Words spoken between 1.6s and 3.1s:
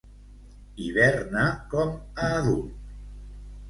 com a adult.